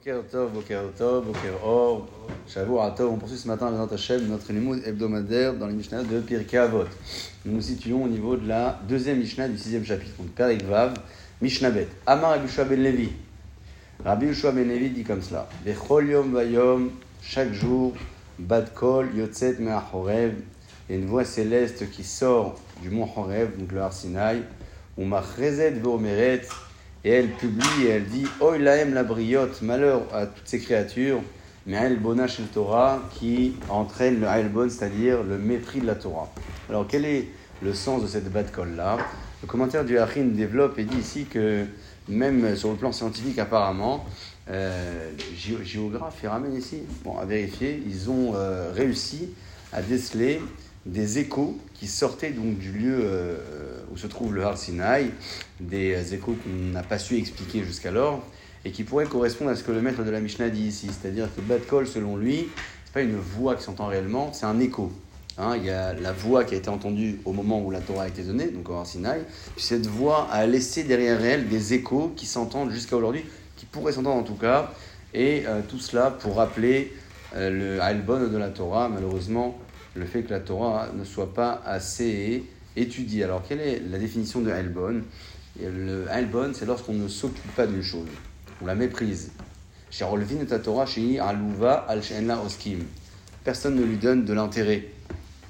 Boker 0.00 0.22
Tov, 0.30 0.52
Boker 0.52 0.82
Tov, 0.96 1.26
Boker 1.26 1.62
Or, 1.62 2.08
Shavuot. 2.48 2.94
On 3.00 3.16
poursuit 3.16 3.36
ce 3.36 3.46
matin 3.46 3.66
avec 3.66 3.92
Hashem, 3.92 4.28
notre 4.28 4.50
limoud 4.50 4.80
hebdomadaire 4.86 5.52
dans 5.52 5.66
les 5.66 5.74
Mishnah 5.74 6.04
de 6.04 6.20
Pirkei 6.20 6.56
Avot. 6.56 6.84
Nous 7.44 7.52
nous 7.52 7.60
situons 7.60 8.04
au 8.04 8.08
niveau 8.08 8.34
de 8.34 8.48
la 8.48 8.80
deuxième 8.88 9.18
Mishnah 9.18 9.48
du 9.48 9.58
sixième 9.58 9.84
chapitre, 9.84 10.12
donc 10.18 10.28
Perek 10.28 10.64
Vav, 10.64 10.94
Mishnah 11.42 11.70
Bet. 11.70 11.88
Amar 12.06 12.30
Rabbi 12.30 12.46
Yoshua 12.46 12.64
ben 12.64 12.82
Levi. 12.82 13.10
Rabbi 14.02 14.26
Yoshua 14.28 14.52
ben 14.52 14.66
Levi 14.66 14.88
dit 14.88 15.04
comme 15.04 15.20
cela. 15.20 15.46
Vechol 15.66 16.08
Yom 16.08 16.90
chaque 17.20 17.52
jour, 17.52 17.92
Bat 18.38 18.70
Kol, 18.74 19.10
Yotzet 19.14 19.56
Me'ah 19.58 19.84
Horev. 19.92 20.32
Il 20.88 20.96
y 20.96 20.98
a 20.98 21.02
une 21.02 21.08
voix 21.08 21.26
céleste 21.26 21.90
qui 21.90 22.04
sort 22.04 22.58
du 22.80 22.88
mont 22.88 23.06
Horev, 23.16 23.58
donc 23.58 23.70
le 23.70 23.82
Har 23.82 23.92
Sinai, 23.92 24.44
ou 24.96 25.04
Machrezet 25.04 25.72
Ve'omeret, 25.72 26.40
et 27.04 27.10
elle 27.10 27.30
publie 27.30 27.86
et 27.86 27.88
elle 27.88 28.06
dit 28.06 28.26
Oy 28.40 28.58
laem 28.58 28.94
la 28.94 29.04
briotte, 29.04 29.62
malheur 29.62 30.02
à 30.12 30.26
toutes 30.26 30.46
ces 30.46 30.60
créatures, 30.60 31.20
mais 31.66 31.76
El 31.76 31.98
Bona 31.98 32.26
le 32.26 32.44
Torah 32.52 33.02
qui 33.14 33.54
entraîne 33.68 34.20
le 34.20 34.26
Bon, 34.26 34.68
c'est-à-dire 34.68 35.22
le 35.22 35.38
mépris 35.38 35.80
de 35.80 35.86
la 35.86 35.94
Torah. 35.94 36.30
Alors 36.68 36.86
quel 36.86 37.04
est 37.04 37.28
le 37.62 37.74
sens 37.74 38.02
de 38.02 38.06
cette 38.06 38.30
bad 38.30 38.46
là? 38.76 38.98
Le 39.42 39.48
commentaire 39.48 39.84
du 39.84 39.98
Hachin 39.98 40.26
développe 40.26 40.78
et 40.78 40.84
dit 40.84 40.98
ici 40.98 41.24
que 41.24 41.64
même 42.08 42.56
sur 42.56 42.70
le 42.70 42.76
plan 42.76 42.92
scientifique 42.92 43.38
apparemment, 43.38 44.04
euh, 44.50 45.10
géographes, 45.64 46.18
ils 46.22 46.28
ramènent 46.28 46.56
ici, 46.56 46.82
bon, 47.04 47.16
à 47.18 47.24
vérifier, 47.24 47.82
ils 47.86 48.10
ont 48.10 48.32
euh, 48.34 48.72
réussi 48.74 49.30
à 49.72 49.80
déceler 49.80 50.40
des 50.86 51.18
échos 51.18 51.58
qui 51.74 51.86
sortaient 51.86 52.30
donc 52.30 52.58
du 52.58 52.72
lieu 52.72 52.98
euh, 53.02 53.36
où 53.92 53.96
se 53.96 54.06
trouve 54.06 54.34
le 54.34 54.44
Har 54.44 54.56
Sinai, 54.56 55.10
des 55.60 56.14
échos 56.14 56.36
qu'on 56.42 56.72
n'a 56.72 56.82
pas 56.82 56.98
su 56.98 57.16
expliquer 57.16 57.64
jusqu'alors, 57.64 58.24
et 58.64 58.70
qui 58.70 58.84
pourraient 58.84 59.06
correspondre 59.06 59.50
à 59.50 59.56
ce 59.56 59.64
que 59.64 59.72
le 59.72 59.80
maître 59.80 60.04
de 60.04 60.10
la 60.10 60.20
Mishnah 60.20 60.50
dit 60.50 60.66
ici. 60.66 60.88
C'est-à-dire 60.88 61.28
que 61.34 61.40
Bat 61.40 61.60
Kol, 61.68 61.86
selon 61.86 62.16
lui, 62.16 62.48
c'est 62.84 62.92
pas 62.92 63.02
une 63.02 63.16
voix 63.16 63.56
qui 63.56 63.62
s'entend 63.62 63.86
réellement, 63.86 64.32
c'est 64.32 64.46
un 64.46 64.58
écho. 64.60 64.92
Hein, 65.38 65.56
il 65.56 65.64
y 65.64 65.70
a 65.70 65.94
la 65.94 66.12
voix 66.12 66.44
qui 66.44 66.54
a 66.54 66.58
été 66.58 66.68
entendue 66.68 67.20
au 67.24 67.32
moment 67.32 67.62
où 67.62 67.70
la 67.70 67.80
Torah 67.80 68.04
a 68.04 68.08
été 68.08 68.22
donnée, 68.22 68.48
donc 68.48 68.68
au 68.68 68.74
Har 68.74 68.86
Sinai, 68.86 69.22
puis 69.54 69.64
cette 69.64 69.86
voix 69.86 70.28
a 70.30 70.44
laissé 70.46 70.82
derrière 70.84 71.24
elle 71.24 71.48
des 71.48 71.72
échos 71.72 72.12
qui 72.16 72.26
s'entendent 72.26 72.70
jusqu'à 72.70 72.96
aujourd'hui, 72.96 73.24
qui 73.56 73.64
pourraient 73.64 73.92
s'entendre 73.92 74.16
en 74.16 74.22
tout 74.22 74.34
cas, 74.34 74.72
et 75.14 75.44
euh, 75.46 75.60
tout 75.66 75.78
cela 75.78 76.10
pour 76.10 76.36
rappeler 76.36 76.92
euh, 77.36 77.76
le 77.76 77.80
Albon 77.80 78.28
de 78.28 78.36
la 78.36 78.48
Torah, 78.48 78.88
malheureusement 78.88 79.58
le 79.94 80.06
fait 80.06 80.22
que 80.22 80.30
la 80.30 80.40
Torah 80.40 80.88
ne 80.96 81.04
soit 81.04 81.34
pas 81.34 81.60
assez 81.64 82.44
étudiée. 82.76 83.24
Alors, 83.24 83.42
quelle 83.46 83.60
est 83.60 83.80
la 83.90 83.98
définition 83.98 84.40
de 84.40 84.50
Elbon? 84.50 85.02
Le 85.60 86.06
Elbon, 86.10 86.52
c'est 86.54 86.66
lorsqu'on 86.66 86.94
ne 86.94 87.08
s'occupe 87.08 87.54
pas 87.54 87.66
d'une 87.66 87.82
chose, 87.82 88.06
on 88.62 88.66
la 88.66 88.74
méprise. 88.74 89.32
Chez 89.90 90.04
Rolvin 90.04 90.44
ta 90.44 90.60
Torah, 90.60 90.86
chez 90.86 91.18
Alouva 91.18 91.86
al 91.88 92.00
Oskim. 92.44 92.84
Personne 93.42 93.74
ne 93.74 93.82
lui 93.82 93.96
donne 93.96 94.24
de 94.24 94.32
l'intérêt. 94.32 94.84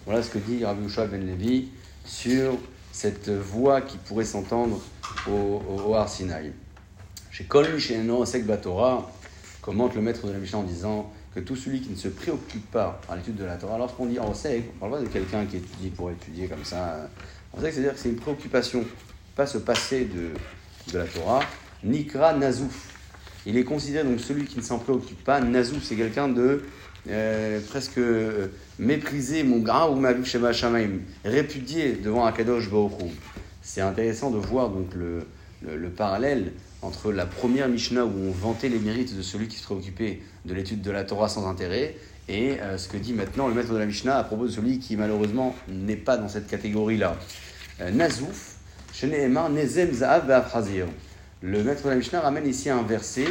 Voilà 0.07 0.23
ce 0.23 0.31
que 0.31 0.39
dit 0.39 0.65
Rabbi 0.65 0.87
Ushua 0.87 1.07
ben 1.07 1.27
Levi 1.27 1.69
sur 2.05 2.57
cette 2.93 3.29
voix 3.29 3.83
qui 3.83 3.99
pourrait 3.99 4.25
s'entendre 4.25 4.81
au, 5.29 5.63
au. 5.69 5.97
Chez 7.31 7.45
Kol 7.45 7.73
Misheno 7.73 8.23
Osek 8.23 8.45
commente 9.61 9.95
le 9.95 10.01
maître 10.01 10.27
de 10.27 10.33
la 10.33 10.39
Mishnah 10.39 10.59
en 10.59 10.63
disant 10.63 11.13
que 11.35 11.41
tout 11.41 11.57
celui 11.57 11.81
qui 11.81 11.91
ne 11.91 11.97
se 11.97 12.09
préoccupe 12.09 12.71
pas 12.71 13.01
par 13.07 13.17
l'étude 13.17 13.37
de 13.37 13.45
la 13.45 13.57
Torah, 13.57 13.79
lorsqu'on 13.79 14.07
dit 14.07 14.19
on 14.19 14.35
sait, 14.35 14.65
on 14.77 14.81
parle 14.81 14.93
pas 14.93 15.01
de 15.01 15.13
quelqu'un 15.13 15.47
qui 15.47 15.59
étudie 15.59 15.91
pour 15.91 16.11
étudier 16.11 16.49
comme 16.49 16.65
ça, 16.65 17.09
sait 17.59 17.69
que 17.69 17.73
c'est-à-dire 17.73 17.95
que 17.95 18.01
c'est 18.01 18.09
une 18.09 18.17
préoccupation, 18.17 18.85
pas 19.37 19.47
se 19.47 19.59
passer 19.59 20.07
de, 20.07 20.93
de 20.93 20.99
la 20.99 21.05
Torah, 21.05 21.43
Nikra 21.85 22.35
Nazouf. 22.35 22.89
Il 23.47 23.57
est 23.57 23.65
considéré 23.65 24.07
donc 24.07 24.21
celui 24.21 24.45
qui 24.45 24.59
ne 24.59 24.63
s'en 24.63 24.79
préoccupe 24.79 25.23
pas, 25.25 25.41
Nazouf 25.41 25.85
c'est 25.85 25.97
quelqu'un 25.97 26.29
de 26.29 26.65
euh, 27.09 27.61
presque 27.71 27.99
euh, 27.99 28.49
méprisé, 28.79 29.45
mon 29.45 29.61
grand 29.61 29.91
ou 29.91 29.97
ma 29.97 30.23
Shema 30.23 30.53
Shamaim, 30.53 30.99
répudié 31.25 31.93
devant 31.93 32.27
Akadosh 32.27 32.69
Baruch 32.69 32.93
C'est 33.63 33.81
intéressant 33.81 34.31
de 34.31 34.39
voir 34.39 34.69
donc 34.69 34.95
le, 34.95 35.27
le 35.63 35.89
parallèle 35.91 36.53
entre 36.83 37.13
la 37.13 37.27
première 37.27 37.69
Mishnah 37.69 38.05
où 38.05 38.13
on 38.29 38.31
vantait 38.31 38.69
les 38.69 38.79
mérites 38.79 39.17
de 39.17 39.23
celui 39.23 39.49
qui 39.49 39.57
se 39.57 39.65
préoccupait 39.65 40.21
de 40.45 40.55
l'étude 40.55 40.81
de 40.83 40.91
la 40.91 41.05
Torah 41.05 41.29
sans 41.29 41.49
intérêt, 41.49 41.97
et 42.29 42.61
euh, 42.61 42.79
ce 42.79 42.89
que 42.89 42.97
dit 42.97 43.13
maintenant 43.13 43.49
le 43.49 43.55
maître 43.55 43.73
de 43.73 43.79
la 43.79 43.87
Mishnah 43.87 44.17
à 44.17 44.25
propos 44.25 44.47
de 44.47 44.51
celui 44.51 44.79
qui 44.79 44.97
malheureusement 44.97 45.55
n'est 45.69 45.97
pas 45.97 46.17
dans 46.17 46.29
cette 46.29 46.47
catégorie-là. 46.47 47.17
Euh, 47.81 47.91
Nazouf, 47.91 48.57
Nezem 49.03 49.91
Le 51.43 51.65
maître 51.65 51.85
de 51.85 51.89
la 51.89 51.97
Mishnah 51.97 52.21
ramène 52.21 52.47
ici 52.47 52.71
un 52.71 52.83
verset 52.83 53.27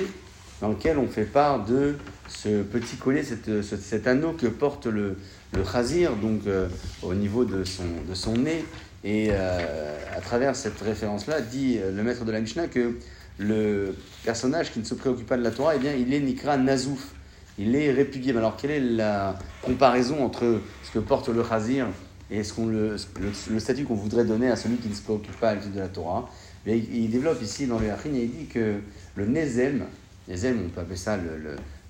dans 0.62 0.70
lequel 0.70 0.98
on 0.98 1.08
fait 1.08 1.24
part 1.24 1.66
de 1.66 1.96
ce 2.28 2.62
petit 2.62 2.98
collier, 2.98 3.24
cet 3.24 4.08
anneau 4.08 4.34
que 4.34 4.48
porte 4.48 4.88
le, 4.88 5.16
le 5.54 5.64
Chazir, 5.64 6.16
donc 6.18 6.42
euh, 6.48 6.68
au 7.02 7.14
niveau 7.14 7.46
de 7.46 7.64
son, 7.64 7.84
de 8.08 8.14
son 8.14 8.34
nez. 8.34 8.66
Et 9.06 9.32
à 9.32 10.20
travers 10.22 10.58
cette 10.58 10.82
référence-là, 10.82 11.40
dit 11.40 11.80
le 11.80 12.04
maître 12.04 12.26
de 12.26 12.34
la 12.34 12.42
Mishnah 12.42 12.68
que 12.68 12.96
le 13.40 13.96
personnage 14.24 14.72
qui 14.72 14.80
ne 14.80 14.84
se 14.84 14.94
préoccupe 14.94 15.26
pas 15.26 15.38
de 15.38 15.44
la 15.44 15.52
Torah, 15.52 15.76
eh 15.76 15.80
bien, 15.80 15.94
il 15.94 16.14
est 16.14 16.20
Nikra 16.20 16.58
Nazouf. 16.58 17.14
Il 17.58 17.76
est 17.76 17.92
répudié. 17.92 18.36
Alors, 18.38 18.56
quelle 18.56 18.72
est 18.72 18.80
la 18.80 19.38
comparaison 19.62 20.24
entre 20.24 20.62
ce 20.84 20.92
que 20.92 21.00
porte 21.00 21.30
le 21.30 21.44
Khazir 21.44 21.88
et 22.30 22.44
ce 22.44 22.62
le, 22.62 23.60
statut 23.60 23.86
qu'on 23.86 23.96
voudrait 23.96 24.26
donner 24.26 24.50
à 24.50 24.56
celui 24.56 24.78
qui 24.78 24.88
ne 24.88 24.94
se 24.94 25.02
préoccupe 25.02 25.38
pas 25.40 25.56
de 25.56 25.80
la 25.80 25.88
Torah? 25.88 26.30
Eh 26.68 26.78
il, 26.78 27.10
développe 27.10 27.42
ici 27.42 27.66
dans 27.66 27.80
le 27.80 27.88
Yachin 27.88 28.14
et 28.14 28.24
il 28.24 28.32
dit 28.32 28.46
que 28.46 28.76
le 29.16 29.26
Nezem, 29.26 29.86
Nezem, 30.28 30.66
on 30.66 30.70
peut 30.70 30.82
appeler 30.82 30.98
ça 30.98 31.18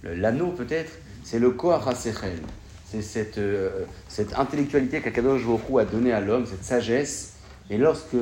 l'anneau 0.03 0.51
peut-être, 0.51 0.91
c'est 1.23 1.39
le 1.39 1.51
Koach. 1.51 1.83
C'est 2.91 3.03
cette, 3.03 3.37
euh, 3.37 3.85
cette 4.07 4.33
intellectualité 4.33 5.01
qu'Akadosh 5.01 5.45
Baruch 5.45 5.79
a 5.79 5.85
donnée 5.85 6.11
à 6.11 6.21
l'homme, 6.21 6.47
cette 6.47 6.63
sagesse 6.63 7.33
et 7.69 7.77
lorsque, 7.77 8.15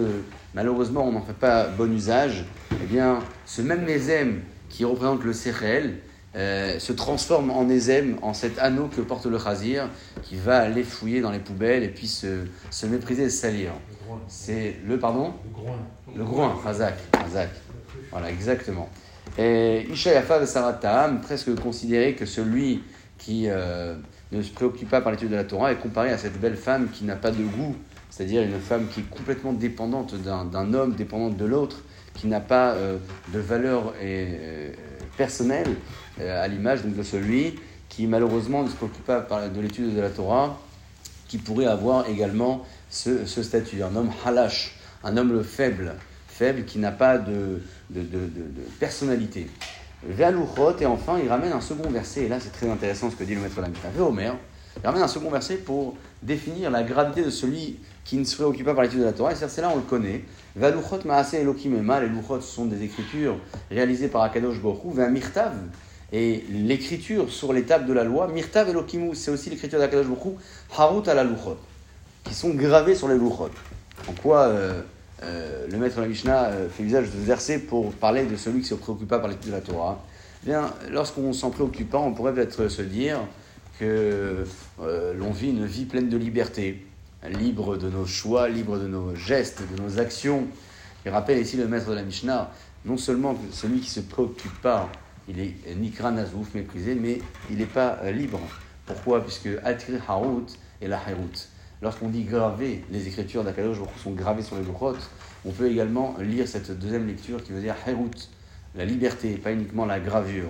malheureusement, 0.54 1.08
on 1.08 1.12
n'en 1.12 1.22
fait 1.22 1.34
pas 1.34 1.68
bon 1.68 1.92
usage, 1.94 2.46
eh 2.84 2.86
bien, 2.86 3.20
ce 3.46 3.62
même 3.62 3.86
Nézem 3.86 4.42
qui 4.70 4.84
représente 4.84 5.24
le 5.24 5.32
Sechel 5.32 6.00
euh, 6.36 6.78
se 6.80 6.92
transforme 6.92 7.50
en 7.50 7.64
Nézem, 7.64 8.18
en 8.22 8.34
cet 8.34 8.60
anneau 8.60 8.88
que 8.88 9.02
porte 9.02 9.26
le 9.26 9.40
Khazir, 9.40 9.90
qui 10.24 10.36
va 10.36 10.60
aller 10.60 10.84
fouiller 10.84 11.22
dans 11.22 11.32
les 11.32 11.40
poubelles 11.40 11.84
et 11.84 11.88
puis 11.88 12.08
se, 12.08 12.46
se 12.70 12.86
mépriser 12.86 13.24
et 13.24 13.30
se 13.30 13.38
salir. 13.42 13.72
C'est 14.28 14.76
le, 14.86 15.00
pardon 15.00 15.34
Le 15.46 15.62
groin. 15.62 15.78
Le 16.16 16.24
groin, 16.24 16.60
Khazak. 16.64 16.96
Voilà, 18.12 18.30
exactement. 18.30 18.90
Et 19.38 19.88
Isha 19.92 20.12
Yafa 20.14 20.46
Saratam, 20.46 21.22
presque 21.22 21.56
considéré 21.56 22.16
que 22.16 22.26
celui 22.26 22.84
qui 23.18 23.46
euh, 23.48 23.96
ne 24.32 24.42
se 24.42 24.52
préoccupe 24.52 24.90
pas 24.90 25.02
par 25.02 25.12
l'étude 25.12 25.30
de 25.30 25.36
la 25.36 25.44
Torah 25.44 25.72
est 25.72 25.78
comparé 25.78 26.12
à 26.12 26.18
cette 26.18 26.40
belle 26.40 26.58
femme 26.58 26.90
qui 26.92 27.06
n'a 27.06 27.16
pas 27.16 27.32
de 27.32 27.44
goût 27.44 27.76
c'est-à-dire 28.10 28.42
une 28.42 28.60
femme 28.60 28.88
qui 28.88 29.02
est 29.02 29.10
complètement 29.10 29.54
dépendante 29.54 30.16
d'un 30.16 30.74
homme, 30.74 30.96
dépendante 30.96 31.38
de 31.38 31.46
l'autre, 31.46 31.84
qui 32.16 32.28
n'a 32.28 32.40
pas 32.40 32.72
euh, 32.72 32.98
de 33.34 33.40
valeur 33.40 33.94
euh, 34.02 34.72
personnelle, 35.18 35.76
euh, 36.20 36.44
à 36.44 36.48
l'image 36.48 36.84
de 36.84 37.04
celui 37.04 37.60
qui 37.90 38.08
malheureusement 38.08 38.64
ne 38.64 38.70
se 38.70 38.76
préoccupe 38.76 39.06
pas 39.06 39.50
de 39.50 39.62
l'étude 39.62 39.96
de 39.96 40.02
la 40.02 40.10
Torah, 40.10 40.60
qui 41.28 41.38
pourrait 41.38 41.66
avoir 41.66 42.08
également 42.10 42.66
ce, 42.90 43.26
statut, 43.26 43.82
un 43.84 43.96
homme 43.96 44.12
halash, 44.26 44.76
un 45.04 45.18
homme 45.18 45.44
faible, 45.44 45.94
faible 46.28 46.64
qui 46.66 46.80
n'a 46.80 46.92
pas 46.92 47.18
de, 47.18 47.62
de, 47.90 48.06
personnalité. 48.80 49.48
et 50.10 50.86
enfin 50.86 51.20
il 51.22 51.30
ramène 51.30 51.54
un 51.54 51.62
second 51.62 51.90
verset, 51.90 52.26
et 52.26 52.28
là 52.28 52.40
c'est 52.40 52.52
très 52.52 52.70
intéressant 52.70 53.10
ce 53.10 53.16
que 53.16 53.24
dit 53.24 53.36
le 53.36 53.42
maître 53.42 53.56
de 53.56 53.62
la 53.62 54.04
Homer, 54.04 54.32
il 54.82 54.86
ramène 54.86 55.02
un 55.02 55.08
second 55.08 55.30
verset 55.30 55.58
pour 55.58 55.96
définir 56.22 56.70
la 56.70 56.84
gravité 56.84 57.24
de 57.24 57.30
celui 57.30 57.78
qui 58.04 58.18
ne 58.18 58.24
se 58.24 58.36
préoccupe 58.36 58.66
pas 58.66 58.74
par 58.74 58.84
l'étude 58.84 59.00
de 59.00 59.06
la 59.06 59.14
Torah. 59.14 59.34
Et 59.34 59.36
c'est 59.36 59.62
là 59.62 59.70
on 59.74 59.78
le 59.78 59.82
connaît. 59.82 60.24
Valuchot 60.56 61.00
maase 61.06 61.34
elokim. 61.34 61.76
Les 61.76 62.08
luchot, 62.08 62.42
sont 62.42 62.66
des 62.66 62.84
écritures 62.84 63.38
réalisées 63.70 64.08
par 64.08 64.22
Akadosh 64.24 64.62
Borou. 64.62 64.92
Vin 64.92 65.10
mirtav. 65.10 65.54
Et 66.14 66.46
l'écriture 66.50 67.30
sur 67.30 67.52
les 67.52 67.64
tables 67.64 67.86
de 67.86 67.92
la 67.92 68.06
loi, 68.06 68.28
mirtav 68.28 68.70
elokimu, 68.70 69.14
c'est 69.14 69.32
aussi 69.32 69.50
l'écriture 69.50 69.80
d'Akadosh 69.80 70.08
Borou. 70.08 70.38
Harut 70.78 71.08
à 71.08 71.14
la 71.14 71.24
luchot. 71.24 71.58
Qui 72.24 72.34
sont 72.34 72.52
gravées 72.52 72.96
sur 72.96 73.08
les 73.08 73.18
luchot. 73.18 73.50
En 74.08 74.14
quoi 74.22 74.44
euh, 74.44 74.82
euh, 75.24 75.68
le 75.70 75.78
maître 75.78 75.98
de 75.98 76.02
la 76.02 76.08
Mishnah 76.08 76.46
euh, 76.46 76.70
fait 76.70 76.84
usage 76.84 77.10
de 77.10 77.20
verset 77.20 77.60
pour 77.60 77.92
parler 77.94 78.26
de 78.26 78.38
celui 78.38 78.62
qui 78.62 78.68
se 78.68 78.76
préoccupe 78.76 79.08
pas 79.08 79.20
par 79.20 79.28
l'étude 79.28 79.50
de 79.50 79.56
la 79.56 79.62
Torah? 79.62 80.02
Eh 80.44 80.50
Bien, 80.50 80.72
lorsqu'on 80.92 81.34
s'en 81.34 81.50
préoccupe 81.50 81.94
on 81.96 82.14
pourrait 82.14 82.34
peut-être 82.34 82.70
se 82.70 82.84
dire 82.84 83.18
que 83.80 84.44
euh, 84.82 85.14
l'on 85.14 85.32
vit 85.32 85.50
une 85.50 85.66
vie 85.66 85.86
pleine 85.86 86.10
de 86.10 86.18
liberté, 86.18 86.86
libre 87.30 87.78
de 87.78 87.90
nos 87.90 88.06
choix, 88.06 88.50
libre 88.50 88.78
de 88.78 88.88
nos 88.88 89.16
gestes, 89.16 89.62
de 89.76 89.82
nos 89.82 90.00
actions. 90.00 90.48
Il 91.06 91.12
rappelle 91.12 91.40
ici 91.40 91.58
le 91.58 91.68
maître 91.68 91.90
de 91.90 91.96
la 91.96 92.04
Mishnah, 92.04 92.52
non 92.86 92.98
seulement 92.98 93.38
celui 93.52 93.80
qui 93.80 93.90
se 93.90 94.00
préoccupe 94.00 94.62
pas, 94.62 94.90
il 95.30 95.40
est 95.40 95.76
nikra 95.76 96.12
nazouf, 96.12 96.54
méprisé, 96.54 96.96
mais 96.96 97.20
il 97.50 97.58
n'est 97.58 97.66
pas 97.66 98.00
euh, 98.04 98.12
libre. 98.12 98.40
Pourquoi? 98.86 99.22
Puisque 99.22 99.50
atri 99.64 99.94
harut 100.08 100.46
et 100.82 100.88
la 100.88 100.98
harut. 100.98 101.50
Lorsqu'on 101.82 102.10
dit 102.10 102.24
graver, 102.24 102.84
les 102.90 103.08
écritures 103.08 103.44
d'Akadosh 103.44 103.78
sont 104.02 104.12
gravées 104.12 104.42
sur 104.42 104.56
les 104.56 104.64
grottes, 104.64 105.10
on 105.46 105.52
peut 105.52 105.70
également 105.70 106.16
lire 106.20 106.48
cette 106.48 106.72
deuxième 106.72 107.06
lecture 107.06 107.44
qui 107.44 107.52
veut 107.52 107.62
dire 107.62 107.76
harut, 107.86 108.30
la 108.76 108.86
liberté, 108.86 109.38
pas 109.38 109.52
uniquement 109.52 109.86
la 109.86 110.00
gravure. 110.00 110.50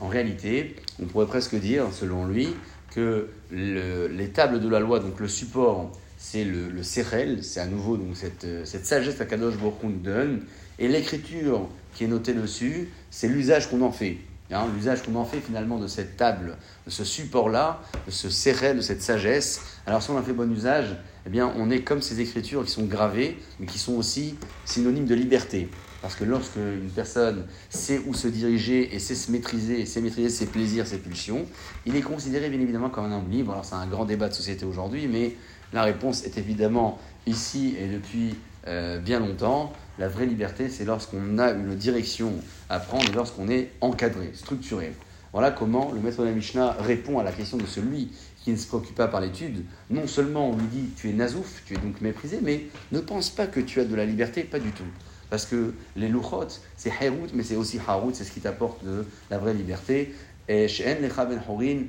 En 0.00 0.08
réalité, 0.08 0.76
on 1.02 1.06
pourrait 1.06 1.26
presque 1.26 1.56
dire, 1.56 1.86
selon 1.92 2.26
lui, 2.26 2.48
que 2.94 3.28
les 3.50 4.28
tables 4.28 4.60
de 4.60 4.68
la 4.68 4.80
loi, 4.80 5.00
donc 5.00 5.18
le 5.20 5.28
support, 5.28 5.90
c'est 6.16 6.44
le, 6.44 6.68
le 6.68 6.82
c'est 6.82 7.60
à 7.60 7.66
nouveau 7.66 7.96
donc 7.96 8.16
cette, 8.16 8.46
cette 8.64 8.86
sagesse 8.86 9.14
qu'Akadosh 9.16 9.56
Baruch 9.56 9.74
nous 9.84 9.92
donne, 9.92 10.40
et 10.78 10.88
l'écriture 10.88 11.68
qui 11.94 12.04
est 12.04 12.08
notée 12.08 12.34
dessus, 12.34 12.88
c'est 13.10 13.28
l'usage 13.28 13.68
qu'on 13.70 13.82
en 13.82 13.92
fait. 13.92 14.18
Hein, 14.50 14.66
l'usage 14.74 15.02
qu'on 15.02 15.14
en 15.16 15.26
fait 15.26 15.40
finalement 15.40 15.78
de 15.78 15.86
cette 15.86 16.16
table, 16.16 16.56
de 16.86 16.90
ce 16.90 17.04
support-là, 17.04 17.82
de 18.06 18.10
ce 18.10 18.30
serrel, 18.30 18.78
de 18.78 18.80
cette 18.80 19.02
sagesse. 19.02 19.60
Alors 19.86 20.02
si 20.02 20.10
on 20.10 20.16
en 20.16 20.22
fait 20.22 20.32
bon 20.32 20.50
usage, 20.50 20.96
eh 21.26 21.30
bien 21.30 21.52
on 21.56 21.70
est 21.70 21.82
comme 21.82 22.00
ces 22.00 22.20
écritures 22.20 22.64
qui 22.64 22.70
sont 22.70 22.86
gravées, 22.86 23.36
mais 23.60 23.66
qui 23.66 23.78
sont 23.78 23.94
aussi 23.94 24.36
synonymes 24.64 25.04
de 25.04 25.14
liberté. 25.14 25.68
Parce 26.00 26.14
que 26.14 26.24
lorsque 26.24 26.56
une 26.56 26.90
personne 26.90 27.46
sait 27.70 28.00
où 28.06 28.14
se 28.14 28.28
diriger 28.28 28.94
et 28.94 28.98
sait 29.00 29.16
se 29.16 29.32
maîtriser, 29.32 29.84
sait 29.84 30.00
maîtriser 30.00 30.28
ses 30.28 30.46
plaisirs, 30.46 30.86
ses 30.86 30.98
pulsions, 30.98 31.44
il 31.86 31.96
est 31.96 32.02
considéré 32.02 32.48
bien 32.50 32.60
évidemment 32.60 32.88
comme 32.88 33.06
un 33.06 33.16
homme 33.16 33.30
libre. 33.30 33.52
Alors 33.52 33.64
c'est 33.64 33.74
un 33.74 33.86
grand 33.86 34.04
débat 34.04 34.28
de 34.28 34.34
société 34.34 34.64
aujourd'hui, 34.64 35.08
mais 35.08 35.34
la 35.72 35.82
réponse 35.82 36.24
est 36.24 36.38
évidemment 36.38 36.98
ici 37.26 37.74
et 37.78 37.88
depuis 37.88 38.36
euh, 38.68 38.98
bien 39.00 39.18
longtemps. 39.18 39.72
La 39.98 40.08
vraie 40.08 40.26
liberté, 40.26 40.68
c'est 40.68 40.84
lorsqu'on 40.84 41.38
a 41.38 41.50
une 41.50 41.74
direction 41.74 42.32
à 42.68 42.78
prendre 42.78 43.08
et 43.10 43.12
lorsqu'on 43.12 43.48
est 43.48 43.72
encadré, 43.80 44.30
structuré. 44.34 44.92
Voilà 45.32 45.50
comment 45.50 45.90
le 45.92 46.00
maître 46.00 46.20
de 46.20 46.26
la 46.26 46.32
Mishnah 46.32 46.76
répond 46.78 47.18
à 47.18 47.24
la 47.24 47.32
question 47.32 47.56
de 47.56 47.66
celui 47.66 48.10
qui 48.42 48.52
ne 48.52 48.56
se 48.56 48.66
préoccupe 48.66 48.94
pas 48.94 49.08
par 49.08 49.20
l'étude. 49.20 49.64
Non 49.90 50.06
seulement 50.06 50.50
on 50.50 50.56
lui 50.56 50.66
dit 50.66 50.90
tu 50.96 51.10
es 51.10 51.12
nazouf, 51.12 51.62
tu 51.66 51.74
es 51.74 51.76
donc 51.76 52.00
méprisé, 52.00 52.38
mais 52.40 52.66
ne 52.92 53.00
pense 53.00 53.30
pas 53.30 53.46
que 53.46 53.60
tu 53.60 53.80
as 53.80 53.84
de 53.84 53.94
la 53.94 54.06
liberté, 54.06 54.44
pas 54.44 54.60
du 54.60 54.70
tout. 54.70 54.84
Parce 55.30 55.44
que 55.44 55.74
les 55.96 56.08
louchot, 56.08 56.48
c'est 56.76 56.90
harout, 56.90 57.28
mais 57.34 57.42
c'est 57.42 57.56
aussi 57.56 57.78
harout, 57.86 58.14
c'est 58.14 58.24
ce 58.24 58.32
qui 58.32 58.40
t'apporte 58.40 58.84
de 58.84 59.04
la 59.30 59.38
vraie 59.38 59.54
liberté. 59.54 60.14
Et 60.48 60.68
chez 60.68 60.90
En 60.90 61.56
Ben 61.56 61.86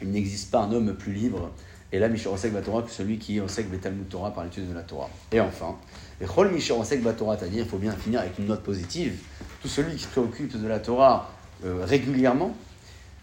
il 0.00 0.10
n'existe 0.10 0.50
pas 0.50 0.60
un 0.60 0.72
homme 0.72 0.94
plus 0.94 1.12
libre 1.12 1.52
et 1.92 1.98
là, 1.98 2.08
Mishorosek 2.08 2.52
Batora, 2.52 2.82
que 2.82 2.90
celui 2.90 3.18
qui 3.18 3.38
Osek 3.38 3.70
Betalmud 3.70 4.08
Torah 4.08 4.32
par 4.32 4.44
l'étude 4.44 4.66
de 4.66 4.74
la 4.74 4.80
Torah. 4.80 5.10
Et 5.30 5.40
enfin, 5.40 5.76
et 6.22 6.24
Chol 6.24 6.50
Mishorosek 6.50 7.02
Batora, 7.02 7.36
c'est-à-dire, 7.36 7.64
il 7.64 7.68
faut 7.68 7.76
bien 7.76 7.92
finir 7.92 8.20
avec 8.20 8.38
une 8.38 8.46
note 8.46 8.62
positive. 8.62 9.18
Tout 9.60 9.68
celui 9.68 9.94
qui 9.96 10.04
se 10.04 10.08
préoccupe 10.08 10.58
de 10.58 10.66
la 10.66 10.78
Torah 10.78 11.30
euh, 11.66 11.84
régulièrement, 11.84 12.56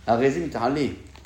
a 0.05 0.15
raison 0.15 0.41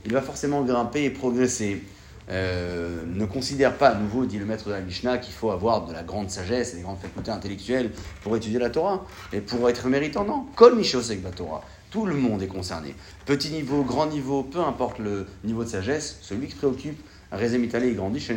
il 0.05 0.13
va 0.13 0.21
forcément 0.21 0.63
grimper 0.63 1.03
et 1.03 1.09
progresser. 1.09 1.83
Euh, 2.29 3.03
ne 3.05 3.25
considère 3.25 3.77
pas, 3.77 3.89
à 3.89 3.95
nouveau, 3.95 4.25
dit 4.25 4.39
le 4.39 4.45
maître 4.45 4.67
de 4.67 4.73
la 4.73 4.81
Mishnah, 4.81 5.17
qu'il 5.17 5.33
faut 5.33 5.51
avoir 5.51 5.85
de 5.85 5.93
la 5.93 6.03
grande 6.03 6.29
sagesse 6.29 6.73
et 6.73 6.77
des 6.77 6.83
grandes 6.83 6.99
facultés 6.99 7.31
intellectuelles 7.31 7.91
pour 8.21 8.35
étudier 8.37 8.59
la 8.59 8.69
Torah 8.69 9.05
et 9.31 9.41
pour 9.41 9.69
être 9.69 9.87
méritant. 9.87 10.25
Non, 10.25 10.45
Kol 10.55 10.75
Mishosek 10.75 11.23
Torah. 11.35 11.63
Tout 11.91 12.05
le 12.05 12.15
monde 12.15 12.41
est 12.41 12.47
concerné. 12.47 12.95
Petit 13.25 13.51
niveau, 13.51 13.83
grand 13.83 14.07
niveau, 14.07 14.41
peu 14.43 14.61
importe 14.61 14.99
le 14.99 15.27
niveau 15.43 15.63
de 15.63 15.69
sagesse, 15.69 16.17
celui 16.21 16.47
qui 16.47 16.55
préoccupe 16.55 16.99
Rézem 17.31 17.63
Italie 17.63 17.93
grandit 17.93 18.19
chez. 18.19 18.35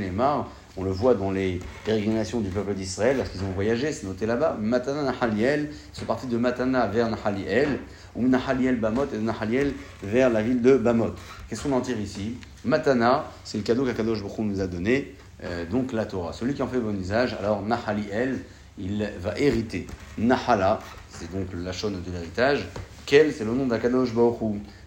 On 0.78 0.84
le 0.84 0.90
voit 0.90 1.14
dans 1.14 1.30
les 1.30 1.60
pérégrinations 1.84 2.40
du 2.40 2.50
peuple 2.50 2.74
d'Israël 2.74 3.16
lorsqu'ils 3.16 3.42
ont 3.42 3.52
voyagé, 3.54 3.92
c'est 3.92 4.06
noté 4.06 4.26
là-bas. 4.26 4.58
Matana 4.60 5.04
Nahaliel, 5.04 5.70
ils 5.72 5.98
sont 5.98 6.04
partis 6.04 6.26
de 6.26 6.36
Matana 6.36 6.86
vers 6.86 7.08
Nahaliel, 7.08 7.78
ou 8.14 8.28
Nahaliel 8.28 8.78
Bamot 8.78 9.06
et 9.12 9.16
de 9.16 9.22
Nahaliel 9.22 9.72
vers 10.02 10.28
la 10.28 10.42
ville 10.42 10.60
de 10.60 10.76
Bamot. 10.76 11.12
Qu'est-ce 11.48 11.62
qu'on 11.62 11.72
en 11.72 11.80
tire 11.80 11.98
ici? 11.98 12.34
Matana, 12.64 13.24
c'est 13.42 13.56
le 13.56 13.64
cadeau 13.64 13.86
qu'Akadosh 13.86 14.20
Baruch 14.20 14.38
nous 14.40 14.60
a 14.60 14.66
donné, 14.66 15.14
euh, 15.44 15.64
donc 15.64 15.92
la 15.92 16.04
Torah. 16.04 16.34
Celui 16.34 16.52
qui 16.52 16.60
en 16.60 16.68
fait 16.68 16.78
bon 16.78 16.94
usage, 16.98 17.34
alors 17.40 17.62
Nahaliel, 17.62 18.40
il 18.78 19.08
va 19.18 19.38
hériter. 19.38 19.86
Nahala, 20.18 20.80
c'est 21.08 21.32
donc 21.32 21.46
la 21.56 21.72
chaîne 21.72 22.02
de 22.02 22.12
l'héritage. 22.12 22.68
Quel, 23.06 23.32
c'est 23.32 23.44
le 23.44 23.52
nom 23.52 23.66
d'Akadosh 23.66 24.12
Baruch 24.12 24.36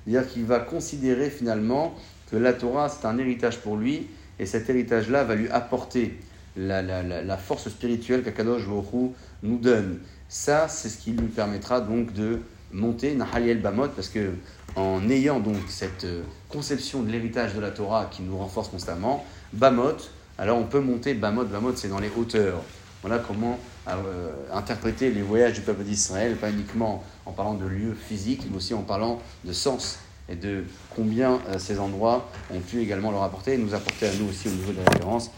C'est-à-dire 0.05 0.29
qu'il 0.29 0.45
va 0.45 0.59
considérer 0.59 1.31
finalement 1.31 1.95
que 2.29 2.37
la 2.37 2.53
Torah, 2.53 2.89
c'est 2.89 3.07
un 3.07 3.17
héritage 3.17 3.57
pour 3.57 3.75
lui, 3.75 4.07
et 4.39 4.45
cet 4.45 4.69
héritage-là 4.69 5.23
va 5.23 5.35
lui 5.35 5.49
apporter 5.49 6.17
la, 6.57 7.37
force 7.37 7.69
spirituelle 7.69 8.23
qu'Akadosh 8.23 8.67
Baruch 8.67 9.11
nous 9.43 9.57
donne. 9.57 9.99
Ça, 10.27 10.67
c'est 10.67 10.89
ce 10.89 10.97
qui 10.97 11.11
lui 11.11 11.27
permettra 11.27 11.81
donc 11.81 12.13
de 12.13 12.39
monter 12.71 13.15
Nahaliel 13.15 13.61
Bamot, 13.61 13.89
parce 13.89 14.09
que 14.09 14.31
en 14.75 15.09
ayant 15.09 15.39
donc 15.39 15.57
cette 15.67 16.03
euh, 16.03 16.21
conception 16.49 17.01
de 17.01 17.11
l'héritage 17.11 17.55
de 17.55 17.59
la 17.59 17.71
Torah 17.71 18.07
qui 18.11 18.21
nous 18.21 18.37
renforce 18.37 18.69
constamment, 18.69 19.25
Bamot, 19.53 19.97
alors 20.37 20.59
on 20.59 20.65
peut 20.65 20.79
monter 20.79 21.15
Bamot, 21.15 21.45
Bamot 21.45 21.75
c'est 21.75 21.87
dans 21.87 21.99
les 21.99 22.11
hauteurs. 22.15 22.61
Voilà 23.01 23.17
comment 23.17 23.57
euh, 23.87 24.29
interpréter 24.53 25.09
les 25.09 25.21
voyages 25.21 25.53
du 25.53 25.61
peuple 25.61 25.83
d'Israël, 25.83 26.35
pas 26.35 26.51
uniquement 26.51 27.03
en 27.25 27.31
parlant 27.31 27.55
de 27.55 27.65
lieux 27.65 27.95
physiques, 27.95 28.43
mais 28.49 28.57
aussi 28.57 28.73
en 28.73 28.83
parlant 28.83 29.19
de 29.45 29.53
sens 29.53 29.99
et 30.29 30.35
de 30.35 30.63
combien 30.95 31.39
euh, 31.49 31.57
ces 31.57 31.79
endroits 31.79 32.29
ont 32.53 32.59
pu 32.59 32.81
également 32.81 33.11
leur 33.11 33.23
apporter 33.23 33.53
et 33.53 33.57
nous 33.57 33.73
apporter 33.73 34.07
à 34.07 34.13
nous 34.19 34.29
aussi 34.29 34.47
au 34.47 34.51
niveau 34.51 34.71
de 34.71 34.77
la 34.77 34.91
référence. 34.91 35.31